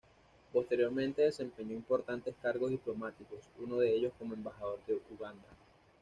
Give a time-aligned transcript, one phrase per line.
[0.51, 5.47] Posteriormente desempeñó importantes cargos diplomáticos, uno de ellos como embajador en Uganda.